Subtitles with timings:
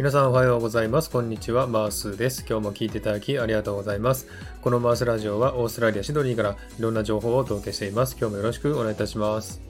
[0.00, 1.10] 皆さんおはようございます。
[1.10, 1.66] こんにちは。
[1.66, 2.46] マースです。
[2.48, 4.28] 今日も聞いていただきありがとうございます。
[4.62, 8.16] このマースラジオはオーストラリア・シドニーからいろんな情報をお届けしています。
[8.18, 9.60] 今日もよろしくお願いいたします。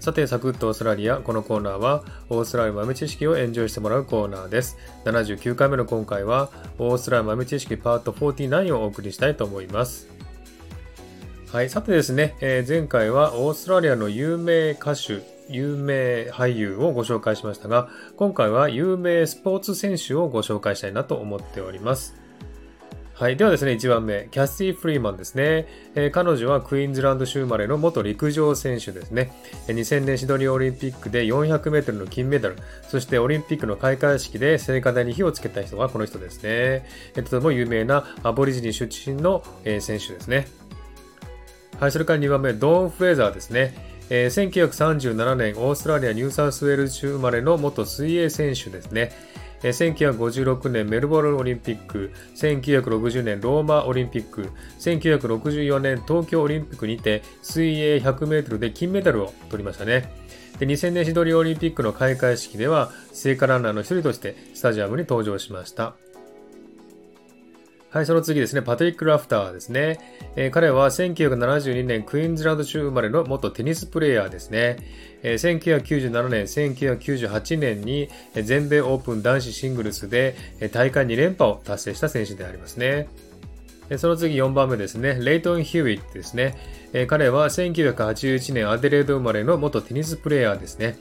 [0.00, 1.18] さて、サクッとオーストラリア。
[1.18, 4.78] このコーナーは、オーストラリア豆知識をエンジョイしてもらうコーナーです。
[5.04, 10.08] 79回目の今回は、オーストラリア豆知識パート49をお送りしたいと思います。
[11.52, 11.68] はい。
[11.68, 15.20] さてですね、えー、前回はオーストラリアの有名歌手、
[15.52, 22.22] 有名俳優をご紹介しましたが、今回は有名スポーツ選手をご紹介したいなと思っております。
[23.14, 23.36] はい。
[23.36, 25.68] ではですね、1番目、キャスティ・フリーマンですね。
[25.94, 29.32] えー、彼女はクイーンズランド州生まれの元陸上選手ですね。
[29.68, 32.56] 2000年シドニーオリンピックで400メートルの金メダル、
[32.88, 36.42] そしてオリンピックの開会式で聖火台に火をつけた人がこの人ですね。
[36.44, 40.48] えー、とても有名なアボリジニ出身の、えー、選手ですね。
[41.78, 43.74] はい、それから2番目、ドーン・フレーザーですね。
[44.14, 49.10] えー、1937年、オーストラリア・ニューサウスウェールズ州生まれの元水泳選手ですね。
[49.62, 54.50] 1956年メルボルンオリンピック、1960年ローマオリンピック、
[54.80, 60.12] 1964年東京オリンピックにて水泳100メートルで金メダルを取りましたね。
[60.58, 65.94] で2000年シドリーオリンピックの開会式では聖火ランナーの一人としてスタジアムに登場しました。
[67.92, 69.98] はい、その次ですね、パトリック・ラフターですね。
[70.34, 74.78] えー、彼は1972年クイーンズランド州生まれの元テニスプレーヤーですね。
[75.22, 80.34] えー、1997年、1998年に全米オープン男子シングルスで
[80.72, 83.08] 大会2連覇を達成した選手でありますね。
[83.98, 86.56] その次4番目ですね、レイトン・ヒューイットですね。
[87.08, 90.96] 彼は1981年アデレード生まれの元テニスプレーヤーですね。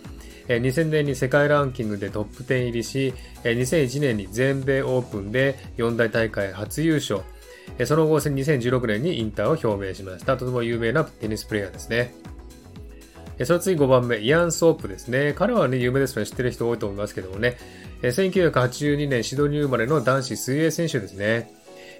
[0.59, 3.13] 2000年に世界ランキングでトップ10入りし、
[3.43, 7.21] 2001年に全米オープンで四大大会初優勝。
[7.85, 10.35] その後、2016年に引退を表明しました。
[10.35, 12.13] とても有名なテニスプレーヤーですね。
[13.43, 15.33] その次5番目、イアン・ソープですね。
[15.35, 17.57] 彼はね、有名ですので知ってる人多いと思いますけどもね。
[18.01, 21.53] 1982年シドニー生まれの男子水泳選手ですね。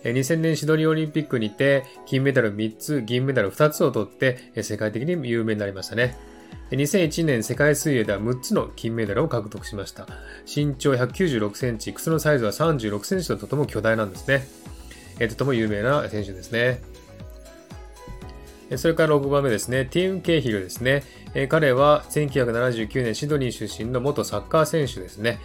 [0.04, 6.18] 2000年シドニーオリンピックにて金メダル3つ、銀メダル2つを取って世界的に有名になりましたね。
[6.72, 10.08] 2001年世界水泳では6つの金メダルを獲得しました。
[10.46, 14.48] 身長196センチ、靴のサイズは36センチととても巨大なんですね。
[15.20, 16.82] えとても有名な選手ですね。
[18.78, 21.04] それから6番目ですね、ティーン・ケイヒルですね。
[21.50, 25.40] 彼は1979年シドニー出身の元サッカー選手ですね。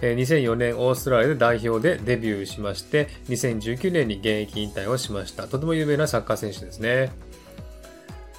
[0.00, 5.46] 2004年オーストラリアで代表でデビューしまして、2019年に現役引退をしました。
[5.46, 7.12] とても有名なサッカー選手ですね。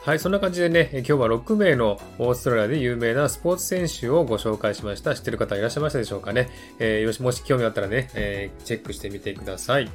[0.05, 5.15] はい、そんな感じでね、今日は6名のオーストラリアで有名なスポーツ選手をご紹介しました。
[5.15, 6.49] 知ってる方いらっしゃいましたでしょうかね。
[6.77, 9.89] えー、よし、もし興味あったらね、えー、チェックしてみてください。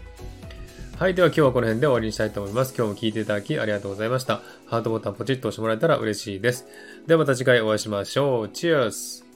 [0.97, 1.15] はい。
[1.15, 2.75] では今日はこの辺で終わりにしたいと思います。
[2.75, 4.41] 今日も聞いていただきありがとうございました。
[4.65, 6.67] ハートボタンポチッと押してもらえたら嬉しいです。
[7.07, 8.49] ではまた次回お会いしましょう。
[8.49, 9.28] チェアス